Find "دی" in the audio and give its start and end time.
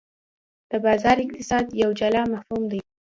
2.71-2.81